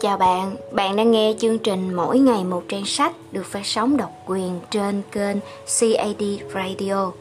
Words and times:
Chào 0.00 0.16
bạn, 0.16 0.56
bạn 0.72 0.96
đang 0.96 1.10
nghe 1.10 1.34
chương 1.38 1.58
trình 1.58 1.94
Mỗi 1.94 2.18
ngày 2.18 2.44
một 2.44 2.62
trang 2.68 2.84
sách 2.84 3.12
được 3.32 3.46
phát 3.46 3.66
sóng 3.66 3.96
độc 3.96 4.10
quyền 4.26 4.60
trên 4.70 5.02
kênh 5.12 5.36
CAD 5.80 6.22
Radio. 6.54 7.12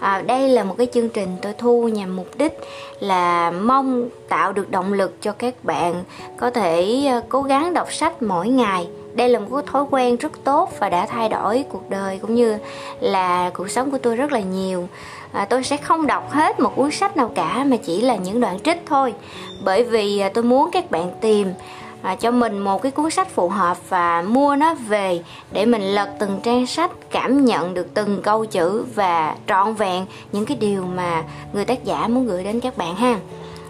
À, 0.00 0.22
đây 0.26 0.48
là 0.48 0.64
một 0.64 0.74
cái 0.78 0.86
chương 0.92 1.08
trình 1.08 1.36
tôi 1.42 1.52
thu 1.58 1.88
nhằm 1.88 2.16
mục 2.16 2.28
đích 2.38 2.60
là 3.00 3.50
mong 3.50 4.08
tạo 4.28 4.52
được 4.52 4.70
động 4.70 4.92
lực 4.92 5.22
cho 5.22 5.32
các 5.32 5.64
bạn 5.64 6.04
có 6.36 6.50
thể 6.50 7.04
ờ, 7.08 7.20
cố 7.28 7.42
gắng 7.42 7.74
đọc 7.74 7.92
sách 7.92 8.22
mỗi 8.22 8.48
ngày. 8.48 8.88
Đây 9.14 9.28
là 9.28 9.38
một 9.38 9.46
cái 9.52 9.62
thói 9.66 9.84
quen 9.90 10.16
rất 10.16 10.32
tốt 10.44 10.70
và 10.78 10.88
đã 10.88 11.06
thay 11.06 11.28
đổi 11.28 11.64
cuộc 11.68 11.90
đời 11.90 12.18
cũng 12.18 12.34
như 12.34 12.58
là 13.00 13.50
cuộc 13.50 13.70
sống 13.70 13.90
của 13.90 13.98
tôi 13.98 14.16
rất 14.16 14.32
là 14.32 14.40
nhiều. 14.40 14.88
À, 15.32 15.44
tôi 15.44 15.64
sẽ 15.64 15.76
không 15.76 16.06
đọc 16.06 16.30
hết 16.30 16.60
một 16.60 16.72
cuốn 16.76 16.90
sách 16.90 17.16
nào 17.16 17.32
cả 17.34 17.64
mà 17.66 17.76
chỉ 17.76 18.00
là 18.00 18.16
những 18.16 18.40
đoạn 18.40 18.58
trích 18.60 18.82
thôi. 18.86 19.14
Bởi 19.64 19.84
vì 19.84 20.18
ờ, 20.18 20.28
tôi 20.34 20.44
muốn 20.44 20.70
các 20.72 20.90
bạn 20.90 21.10
tìm 21.20 21.48
à, 22.04 22.14
cho 22.14 22.30
mình 22.30 22.58
một 22.58 22.82
cái 22.82 22.92
cuốn 22.92 23.10
sách 23.10 23.28
phù 23.28 23.48
hợp 23.48 23.88
và 23.88 24.22
mua 24.22 24.56
nó 24.56 24.74
về 24.74 25.22
để 25.52 25.66
mình 25.66 25.82
lật 25.82 26.08
từng 26.18 26.40
trang 26.42 26.66
sách 26.66 26.90
cảm 27.10 27.44
nhận 27.44 27.74
được 27.74 27.94
từng 27.94 28.22
câu 28.22 28.46
chữ 28.46 28.84
và 28.94 29.36
trọn 29.46 29.74
vẹn 29.74 30.06
những 30.32 30.44
cái 30.44 30.56
điều 30.56 30.84
mà 30.84 31.24
người 31.52 31.64
tác 31.64 31.84
giả 31.84 32.08
muốn 32.08 32.26
gửi 32.26 32.44
đến 32.44 32.60
các 32.60 32.76
bạn 32.76 32.96
ha. 32.96 33.18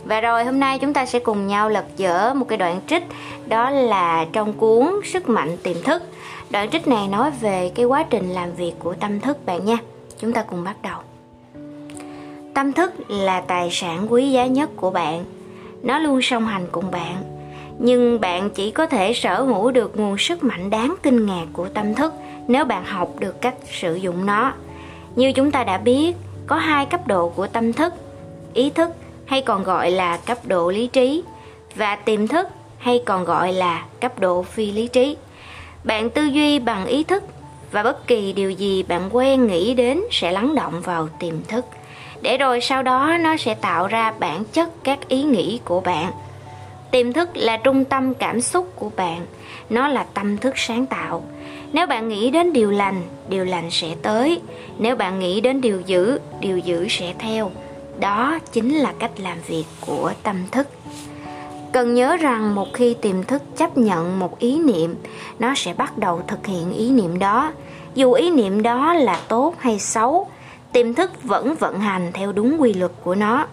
Và 0.04 0.20
rồi 0.20 0.44
hôm 0.44 0.60
nay 0.60 0.78
chúng 0.78 0.92
ta 0.92 1.06
sẽ 1.06 1.18
cùng 1.18 1.46
nhau 1.46 1.68
lật 1.68 1.84
dở 1.96 2.34
một 2.34 2.48
cái 2.48 2.58
đoạn 2.58 2.80
trích 2.86 3.04
đó 3.46 3.70
là 3.70 4.26
trong 4.32 4.52
cuốn 4.52 5.00
sức 5.04 5.28
mạnh 5.28 5.56
tiềm 5.62 5.82
thức. 5.82 6.02
Đoạn 6.50 6.70
trích 6.70 6.88
này 6.88 7.08
nói 7.08 7.30
về 7.30 7.72
cái 7.74 7.86
quá 7.86 8.04
trình 8.10 8.30
làm 8.30 8.52
việc 8.52 8.72
của 8.78 8.94
tâm 8.94 9.20
thức 9.20 9.46
bạn 9.46 9.64
nha. 9.64 9.78
Chúng 10.20 10.32
ta 10.32 10.42
cùng 10.42 10.64
bắt 10.64 10.76
đầu. 10.82 10.98
Tâm 12.54 12.72
thức 12.72 12.92
là 13.08 13.40
tài 13.40 13.68
sản 13.72 14.06
quý 14.12 14.30
giá 14.30 14.46
nhất 14.46 14.70
của 14.76 14.90
bạn. 14.90 15.24
Nó 15.82 15.98
luôn 15.98 16.22
song 16.22 16.46
hành 16.46 16.66
cùng 16.72 16.90
bạn 16.90 17.33
nhưng 17.78 18.20
bạn 18.20 18.50
chỉ 18.50 18.70
có 18.70 18.86
thể 18.86 19.12
sở 19.12 19.42
hữu 19.42 19.70
được 19.70 19.96
nguồn 19.96 20.18
sức 20.18 20.44
mạnh 20.44 20.70
đáng 20.70 20.94
kinh 21.02 21.26
ngạc 21.26 21.46
của 21.52 21.68
tâm 21.68 21.94
thức 21.94 22.12
nếu 22.48 22.64
bạn 22.64 22.84
học 22.84 23.08
được 23.18 23.40
cách 23.40 23.54
sử 23.70 23.94
dụng 23.94 24.26
nó. 24.26 24.52
Như 25.16 25.32
chúng 25.32 25.50
ta 25.50 25.64
đã 25.64 25.78
biết, 25.78 26.16
có 26.46 26.56
hai 26.56 26.86
cấp 26.86 27.06
độ 27.06 27.28
của 27.28 27.46
tâm 27.46 27.72
thức, 27.72 27.94
ý 28.54 28.70
thức 28.70 28.90
hay 29.26 29.42
còn 29.42 29.64
gọi 29.64 29.90
là 29.90 30.16
cấp 30.16 30.38
độ 30.46 30.70
lý 30.70 30.86
trí 30.86 31.22
và 31.74 31.96
tiềm 31.96 32.26
thức 32.26 32.48
hay 32.78 33.02
còn 33.04 33.24
gọi 33.24 33.52
là 33.52 33.84
cấp 34.00 34.18
độ 34.18 34.42
phi 34.42 34.72
lý 34.72 34.88
trí. 34.88 35.16
Bạn 35.84 36.10
tư 36.10 36.24
duy 36.24 36.58
bằng 36.58 36.86
ý 36.86 37.04
thức 37.04 37.22
và 37.72 37.82
bất 37.82 38.06
kỳ 38.06 38.32
điều 38.32 38.50
gì 38.50 38.82
bạn 38.82 39.08
quen 39.12 39.46
nghĩ 39.46 39.74
đến 39.74 40.00
sẽ 40.10 40.32
lắng 40.32 40.54
động 40.54 40.80
vào 40.80 41.08
tiềm 41.18 41.34
thức. 41.48 41.64
Để 42.22 42.38
rồi 42.38 42.60
sau 42.60 42.82
đó 42.82 43.16
nó 43.20 43.36
sẽ 43.36 43.54
tạo 43.54 43.86
ra 43.86 44.12
bản 44.18 44.44
chất 44.52 44.84
các 44.84 45.08
ý 45.08 45.22
nghĩ 45.22 45.60
của 45.64 45.80
bạn 45.80 46.12
tiềm 46.94 47.12
thức 47.12 47.28
là 47.34 47.56
trung 47.56 47.84
tâm 47.84 48.14
cảm 48.14 48.40
xúc 48.40 48.72
của 48.76 48.90
bạn. 48.96 49.26
Nó 49.70 49.88
là 49.88 50.04
tâm 50.14 50.36
thức 50.36 50.58
sáng 50.58 50.86
tạo. 50.86 51.24
Nếu 51.72 51.86
bạn 51.86 52.08
nghĩ 52.08 52.30
đến 52.30 52.52
điều 52.52 52.70
lành 52.70 53.02
điều 53.28 53.44
lành 53.44 53.70
sẽ 53.70 53.94
tới. 54.02 54.40
Nếu 54.78 54.96
bạn 54.96 55.18
nghĩ 55.18 55.40
đến 55.40 55.60
điều 55.60 55.80
dữ 55.80 56.18
điều 56.40 56.58
dữ 56.58 56.88
sẽ 56.88 57.14
theo. 57.18 57.50
Đó 58.00 58.38
chính 58.52 58.74
là 58.74 58.92
cách 58.98 59.10
làm 59.18 59.38
việc 59.46 59.64
của 59.86 60.12
tâm 60.22 60.36
thức. 60.50 60.68
Cần 61.72 61.94
nhớ 61.94 62.16
rằng 62.16 62.54
một 62.54 62.68
khi 62.74 62.94
tiềm 62.94 63.22
thức 63.22 63.42
chấp 63.56 63.78
nhận 63.78 64.18
một 64.18 64.38
ý 64.38 64.58
niệm, 64.58 64.94
nó 65.38 65.54
sẽ 65.56 65.74
bắt 65.74 65.98
đầu 65.98 66.22
thực 66.28 66.46
hiện 66.46 66.72
ý 66.72 66.90
niệm 66.90 67.18
đó. 67.18 67.52
Dù 67.94 68.12
ý 68.12 68.30
niệm 68.30 68.62
đó 68.62 68.94
là 68.94 69.20
tốt 69.28 69.54
hay 69.58 69.78
xấu, 69.78 70.26
tiềm 70.72 70.94
thức 70.94 71.22
vẫn 71.22 71.54
vận 71.54 71.80
hành 71.80 72.10
theo 72.14 72.32
đúng 72.32 72.56
quy 72.60 72.74
luật 72.74 72.92
của 73.04 73.14
nó 73.14 73.46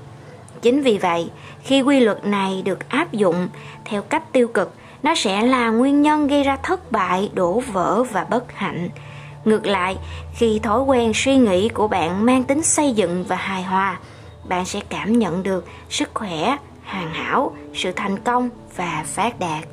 chính 0.62 0.82
vì 0.82 0.98
vậy, 0.98 1.30
khi 1.64 1.82
quy 1.82 2.00
luật 2.00 2.26
này 2.26 2.62
được 2.66 2.90
áp 2.90 3.12
dụng, 3.12 3.50
theo 3.86 4.02
cách 4.02 4.34
tiêu 4.34 4.48
cực, 4.48 4.74
nó 5.04 5.16
sẽ 5.16 5.42
là 5.42 5.70
nguyên 5.70 6.02
nhân 6.02 6.28
gây 6.28 6.44
ra 6.44 6.58
thất 6.64 6.92
bại, 6.92 7.32
đổ 7.34 7.60
vỡ 7.60 8.04
và 8.04 8.24
bất 8.24 8.52
hạnh. 8.54 8.90
Ngược 9.46 9.66
lại, 9.66 9.98
khi 10.34 10.60
thói 10.60 10.82
quen 10.82 11.12
suy 11.16 11.38
nghĩ 11.38 11.70
của 11.70 11.88
bạn 11.88 12.26
mang 12.26 12.44
tính 12.44 12.64
xây 12.64 12.94
dựng 12.94 13.24
và 13.28 13.36
hài 13.36 13.64
hòa, 13.64 14.00
bạn 14.44 14.66
sẽ 14.66 14.80
cảm 14.90 15.20
nhận 15.20 15.44
được 15.44 15.68
sức 15.90 16.10
khỏe, 16.14 16.58
hoàn 16.86 17.14
hảo, 17.14 17.56
sự 17.74 17.92
thành 17.92 18.20
công 18.20 18.50
và 18.76 19.04
phát 19.08 19.40
đạt. 19.40 19.64